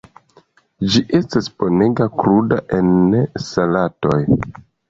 Ĝi 0.93 1.01
estas 1.19 1.49
bonega 1.59 2.09
kruda 2.23 2.59
en 2.81 2.91
salatoj. 3.49 4.21